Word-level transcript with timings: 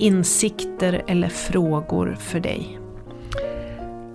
insikter 0.00 1.02
eller 1.06 1.28
frågor 1.28 2.16
för 2.20 2.40
dig. 2.40 2.78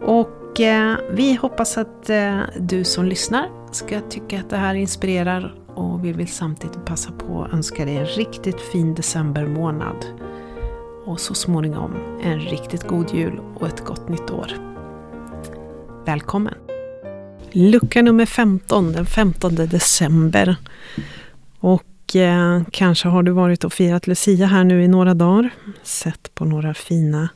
Och 0.02 0.60
eh, 0.60 0.98
vi 1.12 1.36
hoppas 1.36 1.78
att 1.78 2.10
eh, 2.10 2.40
du 2.60 2.84
som 2.84 3.06
lyssnar 3.06 3.50
ska 3.72 4.02
tycka 4.02 4.40
att 4.40 4.50
det 4.50 4.58
här 4.58 4.76
inspirerar 4.76 5.56
och 5.76 6.06
vi 6.06 6.12
vill 6.12 6.28
samtidigt 6.28 6.86
passa 6.86 7.12
på 7.12 7.44
att 7.44 7.54
önska 7.54 7.86
dig 7.86 7.98
en 7.98 8.06
riktigt 8.06 8.62
fin 8.62 8.96
decembermånad. 8.96 10.06
Och 11.06 11.20
så 11.20 11.34
småningom 11.34 11.92
en 12.24 12.40
riktigt 12.40 12.88
god 12.88 13.14
jul 13.14 13.40
och 13.56 13.68
ett 13.68 13.86
gott 13.86 14.10
nytt 14.10 14.32
år. 14.32 14.52
Välkommen! 16.06 16.54
Lucka 17.52 18.02
nummer 18.02 18.26
15, 18.26 18.92
den 18.92 19.06
15 19.06 19.56
december. 19.56 20.56
Och 21.60 21.84
eh, 22.16 22.62
kanske 22.72 23.08
har 23.08 23.24
du 23.24 23.32
varit 23.32 23.64
och 23.64 23.74
firat 23.74 24.08
Lucia 24.08 24.46
här 24.46 24.64
nu 24.64 24.84
i 24.84 24.88
några 24.88 25.14
dagar. 25.14 25.50
Sett 25.84 26.36
på 26.36 26.46
några 26.46 26.74
fina 26.74 27.30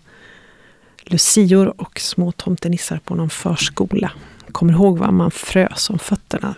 lucior 1.04 1.82
och 1.82 2.00
små 2.00 2.32
tomtenissar 2.32 3.00
på 3.04 3.16
någon 3.16 3.30
förskola. 3.30 4.12
Kommer 4.52 4.74
ihåg 4.74 4.98
vad 4.98 5.14
man 5.14 5.32
frös 5.32 5.90
om 5.90 6.00
fötterna. 6.00 6.56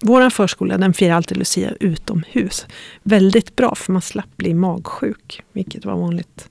Vår 0.00 0.30
förskola 0.30 0.78
den 0.78 0.92
firar 0.92 1.14
alltid 1.14 1.36
Lucia 1.36 1.72
utomhus. 1.80 2.66
Väldigt 3.02 3.56
bra 3.56 3.74
för 3.74 3.92
man 3.92 4.02
slapp 4.02 4.36
bli 4.36 4.54
magsjuk, 4.54 5.42
vilket 5.52 5.84
var 5.84 5.96
vanligt 5.96 6.48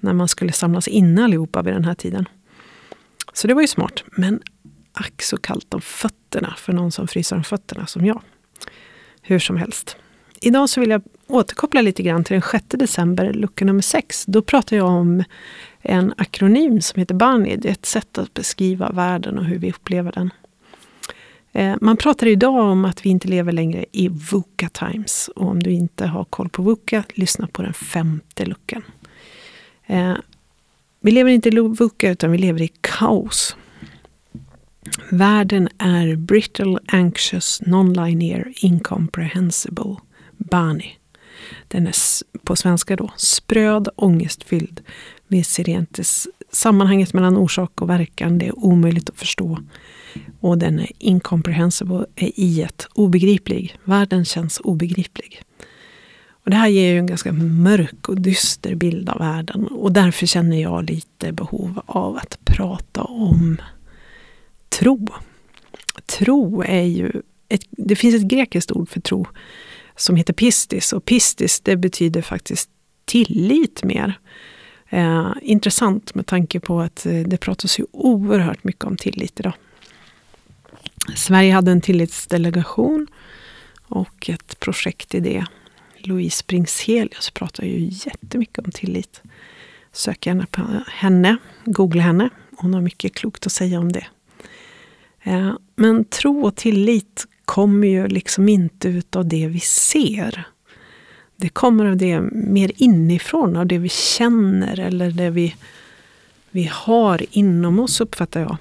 när 0.00 0.12
man 0.12 0.28
skulle 0.28 0.52
samlas 0.52 0.88
inne 0.88 1.24
allihopa 1.24 1.62
vid 1.62 1.74
den 1.74 1.84
här 1.84 1.94
tiden. 1.94 2.28
Så 3.32 3.46
det 3.46 3.54
var 3.54 3.60
ju 3.60 3.68
smart. 3.68 4.04
Men 4.16 4.40
ack 4.92 5.22
så 5.22 5.36
kallt 5.36 5.74
om 5.74 5.80
fötterna 5.80 6.54
för 6.58 6.72
någon 6.72 6.92
som 6.92 7.08
fryser 7.08 7.36
om 7.36 7.44
fötterna 7.44 7.86
som 7.86 8.06
jag. 8.06 8.22
Hur 9.22 9.38
som 9.38 9.56
helst. 9.56 9.96
Idag 10.40 10.68
så 10.68 10.80
vill 10.80 10.90
jag 10.90 11.02
återkoppla 11.26 11.80
lite 11.80 12.02
grann 12.02 12.24
till 12.24 12.34
den 12.34 12.42
6 12.42 12.64
december, 12.68 13.32
lucka 13.32 13.64
nummer 13.64 13.82
6. 13.82 14.24
Då 14.26 14.42
pratar 14.42 14.76
jag 14.76 14.86
om 14.86 15.24
en 15.82 16.14
akronym 16.16 16.80
som 16.80 17.00
heter 17.00 17.14
BANI. 17.14 17.56
Det 17.56 17.68
är 17.68 17.72
ett 17.72 17.86
sätt 17.86 18.18
att 18.18 18.34
beskriva 18.34 18.90
världen 18.90 19.38
och 19.38 19.44
hur 19.44 19.58
vi 19.58 19.70
upplever 19.70 20.12
den. 20.12 20.30
Eh, 21.52 21.76
man 21.80 21.96
pratar 21.96 22.26
idag 22.26 22.54
om 22.54 22.84
att 22.84 23.06
vi 23.06 23.10
inte 23.10 23.28
lever 23.28 23.52
längre 23.52 23.84
i 23.92 24.08
VUCA 24.08 24.68
times. 24.68 25.30
Och 25.36 25.46
om 25.46 25.62
du 25.62 25.70
inte 25.70 26.06
har 26.06 26.24
koll 26.24 26.48
på 26.48 26.62
VUCA, 26.62 27.04
lyssna 27.14 27.46
på 27.46 27.62
den 27.62 27.74
femte 27.74 28.46
luckan. 28.46 28.82
Eh, 29.86 30.14
vi 31.00 31.10
lever 31.10 31.30
inte 31.30 31.48
i 31.48 31.52
VUCA 31.52 32.10
utan 32.10 32.32
vi 32.32 32.38
lever 32.38 32.62
i 32.62 32.70
kaos. 32.80 33.56
Världen 35.10 35.68
är 35.78 36.16
brittle, 36.16 36.78
anxious, 36.86 37.62
non-linear, 37.66 38.52
incomprehensible, 38.56 39.96
bani. 40.36 40.98
Den 41.68 41.86
är 41.86 41.94
på 42.44 42.56
svenska 42.56 42.96
då 42.96 43.10
spröd, 43.16 43.88
ångestfylld. 43.96 44.80
Vi 45.28 45.44
ser 45.44 45.68
inte 45.68 46.02
sammanhanget 46.52 47.14
mellan 47.14 47.36
orsak 47.36 47.82
och 47.82 47.90
verkan. 47.90 48.38
Det 48.38 48.46
är 48.46 48.58
omöjligt 48.58 49.10
att 49.10 49.18
förstå. 49.18 49.58
Och 50.40 50.58
den 50.58 50.80
är 50.80 50.90
incomprehensible, 50.98 52.06
är 52.16 52.30
i 52.34 52.62
ett 52.62 52.86
obegriplig. 52.94 53.78
Världen 53.84 54.24
känns 54.24 54.60
obegriplig. 54.64 55.42
Och 56.44 56.50
det 56.50 56.56
här 56.56 56.68
ger 56.68 56.92
ju 56.92 56.98
en 56.98 57.06
ganska 57.06 57.32
mörk 57.32 58.08
och 58.08 58.20
dyster 58.20 58.74
bild 58.74 59.08
av 59.08 59.18
världen. 59.18 59.66
Och 59.66 59.92
därför 59.92 60.26
känner 60.26 60.62
jag 60.62 60.90
lite 60.90 61.32
behov 61.32 61.82
av 61.86 62.16
att 62.16 62.38
prata 62.44 63.02
om 63.02 63.56
tro. 64.78 65.08
Tro 66.06 66.62
är 66.62 66.82
ju, 66.82 67.12
ett, 67.48 67.62
det 67.70 67.96
finns 67.96 68.14
ett 68.14 68.28
grekiskt 68.28 68.72
ord 68.72 68.88
för 68.88 69.00
tro 69.00 69.26
som 69.96 70.16
heter 70.16 70.32
pistis. 70.32 70.92
Och 70.92 71.04
pistis 71.04 71.60
det 71.60 71.76
betyder 71.76 72.22
faktiskt 72.22 72.70
tillit 73.04 73.84
mer. 73.84 74.18
Eh, 74.88 75.32
intressant 75.42 76.14
med 76.14 76.26
tanke 76.26 76.60
på 76.60 76.80
att 76.80 77.06
eh, 77.06 77.20
det 77.20 77.36
pratas 77.36 77.80
ju 77.80 77.86
oerhört 77.92 78.64
mycket 78.64 78.84
om 78.84 78.96
tillit 78.96 79.40
idag. 79.40 79.52
Sverige 81.16 81.52
hade 81.52 81.70
en 81.70 81.80
tillitsdelegation 81.80 83.06
och 83.82 84.30
ett 84.30 84.60
projekt 84.60 85.14
i 85.14 85.20
det. 85.20 85.44
Louise 85.98 86.44
Bringselius 86.46 87.30
pratar 87.30 87.64
ju 87.64 87.88
jättemycket 87.90 88.64
om 88.64 88.72
tillit. 88.72 89.22
Sök 89.92 90.26
gärna 90.26 90.46
på 90.50 90.62
henne, 90.88 91.36
googla 91.64 92.02
henne. 92.02 92.30
Hon 92.56 92.74
har 92.74 92.80
mycket 92.80 93.14
klokt 93.14 93.46
att 93.46 93.52
säga 93.52 93.80
om 93.80 93.92
det. 93.92 94.06
Eh, 95.28 95.52
men 95.76 96.04
tro 96.04 96.46
och 96.46 96.56
tillit 96.56 97.26
kommer 97.44 97.88
ju 97.88 98.08
liksom 98.08 98.48
inte 98.48 98.88
ut 98.88 99.16
av 99.16 99.28
det 99.28 99.46
vi 99.46 99.60
ser. 99.60 100.44
Det 101.36 101.48
kommer 101.48 101.86
av 101.86 101.96
det 101.96 102.20
mer 102.32 102.72
inifrån, 102.76 103.56
av 103.56 103.66
det 103.66 103.78
vi 103.78 103.88
känner 103.88 104.80
eller 104.80 105.10
det 105.10 105.30
vi, 105.30 105.54
vi 106.50 106.70
har 106.72 107.26
inom 107.30 107.80
oss, 107.80 108.00
uppfattar 108.00 108.40
jag. 108.40 108.56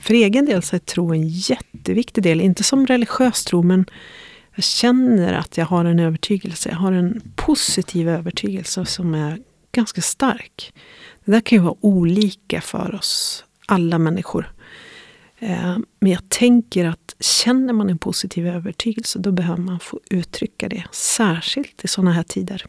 För 0.00 0.14
egen 0.14 0.46
del 0.46 0.62
så 0.62 0.76
är 0.76 0.80
tro 0.80 1.12
en 1.12 1.28
jätteviktig 1.28 2.24
del, 2.24 2.40
inte 2.40 2.62
som 2.62 2.86
religiös 2.86 3.44
tro, 3.44 3.62
men 3.62 3.86
jag 4.54 4.64
känner 4.64 5.32
att 5.32 5.56
jag 5.58 5.66
har 5.66 5.84
en 5.84 5.98
övertygelse. 5.98 6.68
Jag 6.68 6.76
har 6.76 6.92
en 6.92 7.20
positiv 7.36 8.08
övertygelse 8.08 8.86
som 8.86 9.14
är 9.14 9.38
ganska 9.72 10.00
stark. 10.00 10.72
Det 11.24 11.32
där 11.32 11.40
kan 11.40 11.58
ju 11.58 11.62
vara 11.62 11.76
olika 11.80 12.60
för 12.60 12.94
oss, 12.94 13.44
alla 13.66 13.98
människor. 13.98 14.53
Eh, 15.38 15.78
men 16.00 16.12
jag 16.12 16.28
tänker 16.28 16.84
att 16.84 17.14
känner 17.20 17.72
man 17.72 17.90
en 17.90 17.98
positiv 17.98 18.46
övertygelse 18.46 19.18
då 19.18 19.32
behöver 19.32 19.62
man 19.62 19.80
få 19.80 20.00
uttrycka 20.10 20.68
det. 20.68 20.84
Särskilt 20.92 21.84
i 21.84 21.88
sådana 21.88 22.12
här 22.12 22.22
tider. 22.22 22.66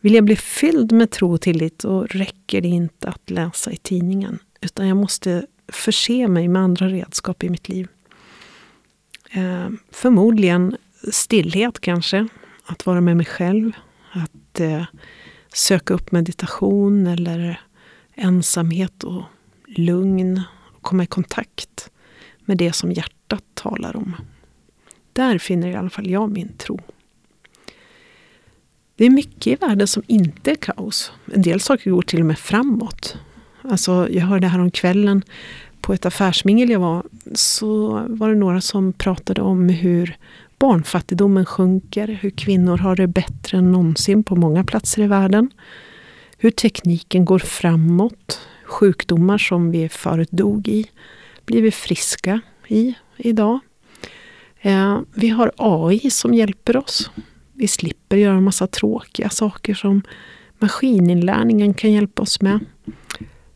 Vill 0.00 0.14
jag 0.14 0.24
bli 0.24 0.36
fylld 0.36 0.92
med 0.92 1.10
tro 1.10 1.32
och 1.32 1.40
tillit 1.40 1.78
då 1.78 2.02
räcker 2.02 2.60
det 2.60 2.68
inte 2.68 3.08
att 3.08 3.30
läsa 3.30 3.72
i 3.72 3.76
tidningen. 3.76 4.38
Utan 4.60 4.88
jag 4.88 4.96
måste 4.96 5.46
förse 5.68 6.28
mig 6.28 6.48
med 6.48 6.62
andra 6.62 6.88
redskap 6.88 7.44
i 7.44 7.50
mitt 7.50 7.68
liv. 7.68 7.88
Eh, 9.30 9.68
förmodligen 9.90 10.76
stillhet 11.12 11.80
kanske. 11.80 12.28
Att 12.64 12.86
vara 12.86 13.00
med 13.00 13.16
mig 13.16 13.26
själv. 13.26 13.72
Att 14.12 14.60
eh, 14.60 14.84
söka 15.54 15.94
upp 15.94 16.12
meditation 16.12 17.06
eller 17.06 17.60
ensamhet 18.14 19.04
och 19.04 19.22
lugn 19.66 20.42
komma 20.86 21.02
i 21.02 21.06
kontakt 21.06 21.90
med 22.44 22.58
det 22.58 22.72
som 22.72 22.92
hjärtat 22.92 23.44
talar 23.54 23.96
om. 23.96 24.16
Där 25.12 25.38
finner 25.38 25.68
i 25.68 25.74
alla 25.74 25.90
fall 25.90 26.10
jag 26.10 26.30
min 26.30 26.52
tro. 26.52 26.80
Det 28.96 29.04
är 29.04 29.10
mycket 29.10 29.46
i 29.46 29.54
världen 29.54 29.86
som 29.86 30.02
inte 30.06 30.50
är 30.50 30.54
kaos. 30.54 31.12
En 31.34 31.42
del 31.42 31.60
saker 31.60 31.90
går 31.90 32.02
till 32.02 32.20
och 32.20 32.26
med 32.26 32.38
framåt. 32.38 33.16
Alltså, 33.62 34.08
jag 34.10 34.22
hörde 34.22 34.46
här 34.46 34.58
om 34.58 34.70
kvällen 34.70 35.22
på 35.80 35.92
ett 35.92 36.06
affärsmingel 36.06 36.70
jag 36.70 36.80
var, 36.80 37.02
så 37.34 38.02
var 38.08 38.28
det 38.28 38.34
några 38.34 38.60
som 38.60 38.92
pratade 38.92 39.42
om 39.42 39.68
hur 39.68 40.16
barnfattigdomen 40.58 41.44
sjunker, 41.44 42.08
hur 42.08 42.30
kvinnor 42.30 42.78
har 42.78 42.96
det 42.96 43.06
bättre 43.06 43.58
än 43.58 43.72
någonsin 43.72 44.24
på 44.24 44.36
många 44.36 44.64
platser 44.64 45.02
i 45.02 45.06
världen. 45.06 45.50
Hur 46.38 46.50
tekniken 46.50 47.24
går 47.24 47.38
framåt, 47.38 48.40
sjukdomar 48.66 49.38
som 49.38 49.70
vi 49.70 49.88
förut 49.88 50.30
dog 50.30 50.68
i 50.68 50.86
blir 51.44 51.62
vi 51.62 51.70
friska 51.70 52.40
i 52.68 52.94
idag. 53.16 53.58
Eh, 54.60 55.00
vi 55.14 55.28
har 55.28 55.52
AI 55.56 56.10
som 56.10 56.34
hjälper 56.34 56.76
oss. 56.76 57.10
Vi 57.52 57.68
slipper 57.68 58.16
göra 58.16 58.36
en 58.36 58.44
massa 58.44 58.66
tråkiga 58.66 59.30
saker 59.30 59.74
som 59.74 60.02
maskininlärningen 60.58 61.74
kan 61.74 61.92
hjälpa 61.92 62.22
oss 62.22 62.40
med. 62.40 62.60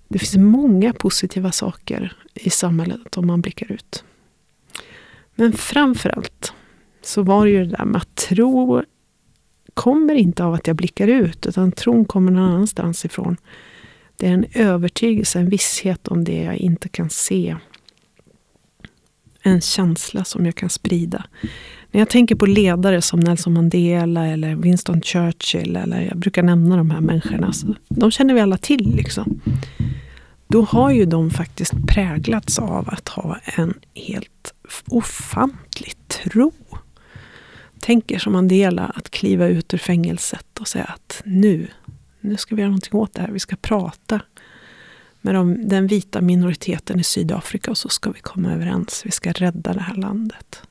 Det 0.08 0.18
finns 0.18 0.36
många 0.36 0.92
positiva 0.92 1.52
saker 1.52 2.16
i 2.34 2.50
samhället 2.50 3.16
om 3.16 3.26
man 3.26 3.40
blickar 3.40 3.72
ut. 3.72 4.04
Men 5.34 5.52
framförallt 5.52 6.52
så 7.02 7.22
var 7.22 7.44
det 7.44 7.50
ju 7.50 7.64
det 7.64 7.76
där 7.76 7.84
med 7.84 7.96
att 7.96 8.16
tro 8.16 8.82
kommer 9.74 10.14
inte 10.14 10.44
av 10.44 10.54
att 10.54 10.66
jag 10.66 10.76
blickar 10.76 11.08
ut, 11.08 11.46
utan 11.46 11.72
tron 11.72 12.04
kommer 12.04 12.32
någon 12.32 12.50
annanstans 12.50 13.04
ifrån. 13.04 13.36
Det 14.20 14.26
är 14.26 14.32
en 14.32 14.44
övertygelse, 14.54 15.38
en 15.38 15.48
visshet 15.48 16.08
om 16.08 16.24
det 16.24 16.42
jag 16.42 16.56
inte 16.56 16.88
kan 16.88 17.10
se. 17.10 17.56
En 19.42 19.60
känsla 19.60 20.24
som 20.24 20.46
jag 20.46 20.54
kan 20.54 20.70
sprida. 20.70 21.24
När 21.90 22.00
jag 22.00 22.08
tänker 22.08 22.34
på 22.34 22.46
ledare 22.46 23.02
som 23.02 23.20
Nelson 23.20 23.52
Mandela 23.52 24.26
eller 24.26 24.54
Winston 24.56 25.02
Churchill, 25.02 25.76
eller 25.76 26.00
jag 26.00 26.16
brukar 26.16 26.42
nämna 26.42 26.76
de 26.76 26.90
här 26.90 27.00
människorna, 27.00 27.52
så 27.52 27.74
de 27.88 28.10
känner 28.10 28.34
vi 28.34 28.40
alla 28.40 28.56
till. 28.56 28.94
Liksom. 28.96 29.40
Då 30.48 30.62
har 30.62 30.90
ju 30.90 31.04
de 31.04 31.30
faktiskt 31.30 31.72
präglats 31.88 32.58
av 32.58 32.88
att 32.88 33.08
ha 33.08 33.38
en 33.44 33.74
helt 33.94 34.54
ofantlig 34.86 35.94
tro. 36.08 36.52
Tänker 37.80 38.18
som 38.18 38.32
Mandela 38.32 38.84
att 38.84 39.10
kliva 39.10 39.46
ut 39.46 39.74
ur 39.74 39.78
fängelset 39.78 40.58
och 40.60 40.68
säga 40.68 40.84
att 40.84 41.22
nu, 41.24 41.68
nu 42.20 42.36
ska 42.36 42.54
vi 42.54 42.60
göra 42.60 42.70
någonting 42.70 42.94
åt 42.98 43.14
det 43.14 43.22
här. 43.22 43.30
Vi 43.30 43.38
ska 43.38 43.56
prata 43.56 44.20
med 45.20 45.34
de, 45.34 45.68
den 45.68 45.86
vita 45.86 46.20
minoriteten 46.20 47.00
i 47.00 47.04
Sydafrika 47.04 47.70
och 47.70 47.78
så 47.78 47.88
ska 47.88 48.10
vi 48.10 48.20
komma 48.20 48.52
överens. 48.52 49.02
Vi 49.04 49.10
ska 49.10 49.32
rädda 49.32 49.72
det 49.72 49.80
här 49.80 49.94
landet. 49.94 50.62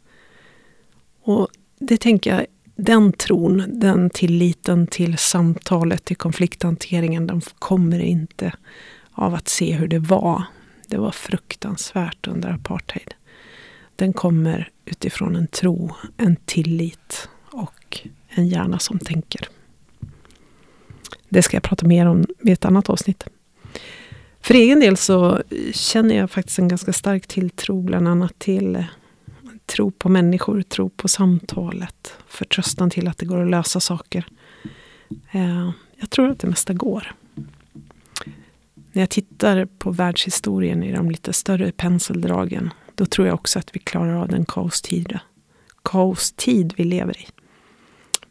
Och 1.23 1.47
det 1.79 1.97
tänker 1.97 2.35
jag, 2.35 2.45
den 2.75 3.13
tron, 3.13 3.63
den 3.67 4.09
tilliten 4.09 4.87
till 4.87 5.17
samtalet, 5.17 6.05
till 6.05 6.17
konflikthanteringen, 6.17 7.27
den 7.27 7.41
kommer 7.59 7.99
inte 7.99 8.53
av 9.11 9.33
att 9.33 9.47
se 9.47 9.73
hur 9.73 9.87
det 9.87 9.99
var. 9.99 10.43
Det 10.87 10.97
var 10.97 11.11
fruktansvärt 11.11 12.27
under 12.27 12.49
apartheid. 12.49 13.13
Den 13.95 14.13
kommer 14.13 14.69
utifrån 14.85 15.35
en 15.35 15.47
tro, 15.47 15.95
en 16.17 16.35
tillit 16.35 17.29
och 17.51 18.07
en 18.29 18.47
hjärna 18.47 18.79
som 18.79 18.99
tänker. 18.99 19.47
Det 21.29 21.41
ska 21.41 21.55
jag 21.55 21.63
prata 21.63 21.87
mer 21.87 22.05
om 22.05 22.25
vid 22.39 22.53
ett 22.53 22.65
annat 22.65 22.89
avsnitt. 22.89 23.23
För 24.41 24.53
egen 24.53 24.79
del 24.79 24.97
så 24.97 25.41
känner 25.73 26.15
jag 26.15 26.31
faktiskt 26.31 26.59
en 26.59 26.67
ganska 26.67 26.93
stark 26.93 27.27
tilltro 27.27 27.81
bland 27.81 28.07
annat 28.07 28.39
till 28.39 28.75
eh, 28.75 28.85
tro 29.65 29.91
på 29.91 30.09
människor, 30.09 30.61
tro 30.61 30.89
på 30.89 31.07
samtalet, 31.07 32.13
förtröstan 32.27 32.89
till 32.89 33.07
att 33.07 33.17
det 33.17 33.25
går 33.25 33.41
att 33.43 33.49
lösa 33.49 33.79
saker. 33.79 34.25
Eh, 35.31 35.71
jag 35.95 36.09
tror 36.09 36.29
att 36.29 36.39
det 36.39 36.47
mesta 36.47 36.73
går. 36.73 37.13
När 38.91 39.01
jag 39.01 39.09
tittar 39.09 39.65
på 39.65 39.91
världshistorien 39.91 40.83
i 40.83 40.91
de 40.91 41.11
lite 41.11 41.33
större 41.33 41.71
penseldragen, 41.71 42.69
då 42.95 43.05
tror 43.05 43.27
jag 43.27 43.33
också 43.33 43.59
att 43.59 43.75
vi 43.75 43.79
klarar 43.79 44.15
av 44.15 44.27
den 44.27 44.45
kaostid, 44.45 45.19
kaostid 45.83 46.73
vi 46.77 46.83
lever 46.83 47.17
i. 47.21 47.27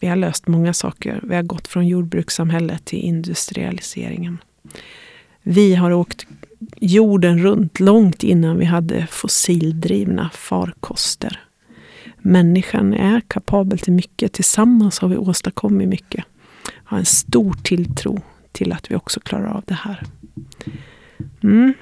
Vi 0.01 0.07
har 0.07 0.17
löst 0.17 0.47
många 0.47 0.73
saker. 0.73 1.21
Vi 1.23 1.35
har 1.35 1.43
gått 1.43 1.69
från 1.69 1.87
jordbrukssamhället 1.87 2.85
till 2.85 2.99
industrialiseringen. 2.99 4.39
Vi 5.43 5.75
har 5.75 5.91
åkt 5.91 6.27
jorden 6.77 7.39
runt 7.39 7.81
långt 7.81 8.23
innan 8.25 8.59
vi 8.59 8.65
hade 8.65 9.07
fossildrivna 9.07 10.31
farkoster. 10.35 11.41
Människan 12.19 12.95
är 12.95 13.21
kapabel 13.21 13.79
till 13.79 13.93
mycket. 13.93 14.33
Tillsammans 14.33 14.99
har 14.99 15.09
vi 15.09 15.17
åstadkommit 15.17 15.89
mycket. 15.89 16.25
Jag 16.65 16.91
har 16.91 16.99
en 16.99 17.05
stor 17.05 17.57
tilltro 17.63 18.23
till 18.53 18.73
att 18.73 18.91
vi 18.91 18.97
också 18.97 19.21
klarar 19.21 19.47
av 19.47 19.63
det 19.67 19.75
här. 19.75 20.03
Mm. 21.43 21.75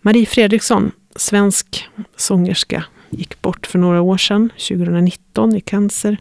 Marie 0.00 0.26
Fredriksson, 0.26 0.92
svensk 1.16 1.88
sångerska, 2.16 2.84
gick 3.10 3.42
bort 3.42 3.66
för 3.66 3.78
några 3.78 4.00
år 4.00 4.16
sedan, 4.18 4.50
2019, 4.68 5.56
i 5.56 5.60
cancer. 5.60 6.18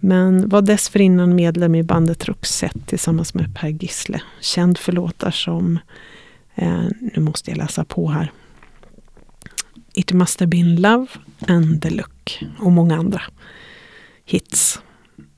Men 0.00 0.48
var 0.48 0.62
dessförinnan 0.62 1.34
medlem 1.34 1.74
i 1.74 1.82
bandet 1.82 2.28
Roxette 2.28 2.86
tillsammans 2.86 3.34
med 3.34 3.54
Per 3.54 3.68
Gissle. 3.68 4.22
Känd 4.40 4.78
för 4.78 4.92
låtar 4.92 5.30
som, 5.30 5.78
eh, 6.54 6.84
nu 7.00 7.22
måste 7.22 7.50
jag 7.50 7.58
läsa 7.58 7.84
på 7.84 8.08
här, 8.08 8.32
It 9.92 10.12
must 10.12 10.40
have 10.40 10.48
been 10.48 10.76
love 10.76 11.06
and 11.48 11.82
the 11.82 11.90
look 11.90 12.44
och 12.58 12.72
många 12.72 12.96
andra 12.96 13.22
hits. 14.24 14.80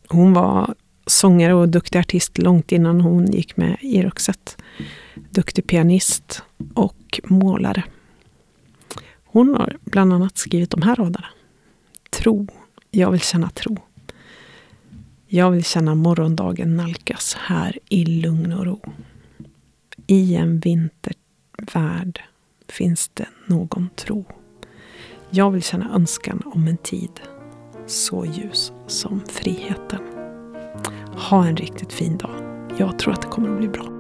Hon 0.09 0.33
var 0.33 0.75
sångare 1.07 1.55
och 1.55 1.69
duktig 1.69 1.99
artist 1.99 2.39
långt 2.39 2.73
innan 2.73 3.01
hon 3.01 3.33
gick 3.33 3.57
med 3.57 3.77
i 3.81 4.03
Roxette. 4.03 4.53
Duktig 5.31 5.67
pianist 5.67 6.43
och 6.75 7.21
målare. 7.25 7.85
Hon 9.25 9.55
har 9.55 9.77
bland 9.85 10.13
annat 10.13 10.39
skrivit 10.39 10.71
de 10.71 10.83
här 10.83 10.97
raderna. 10.97 11.27
Tro, 12.11 12.47
jag 12.91 13.11
vill 13.11 13.21
känna 13.21 13.51
tro. 13.51 13.79
Jag 15.35 15.51
vill 15.51 15.65
känna 15.65 15.95
morgondagen 15.95 16.77
nalkas 16.77 17.37
här 17.39 17.79
i 17.89 18.05
lugn 18.05 18.53
och 18.53 18.67
ro. 18.67 18.81
I 20.07 20.35
en 20.37 20.61
vintervärld 20.61 22.23
finns 22.69 23.11
det 23.15 23.27
någon 23.47 23.89
tro. 23.97 24.25
Jag 25.31 25.51
vill 25.51 25.63
känna 25.63 25.95
önskan 25.95 26.43
om 26.45 26.69
en 26.69 26.77
tid 26.77 27.21
så 27.87 28.27
ljus 28.27 28.73
som 28.87 29.21
friheten. 29.29 30.01
Ha 31.31 31.47
en 31.47 31.57
riktigt 31.57 31.93
fin 31.93 32.17
dag. 32.17 32.37
Jag 32.79 32.99
tror 32.99 33.13
att 33.13 33.23
det 33.23 33.29
kommer 33.29 33.49
att 33.49 33.59
bli 33.59 33.69
bra. 33.69 33.92